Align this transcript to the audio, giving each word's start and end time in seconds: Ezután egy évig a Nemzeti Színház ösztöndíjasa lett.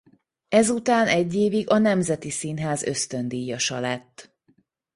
Ezután 0.49 1.07
egy 1.07 1.33
évig 1.35 1.69
a 1.69 1.77
Nemzeti 1.77 2.29
Színház 2.29 2.83
ösztöndíjasa 2.83 3.79
lett. 3.79 4.33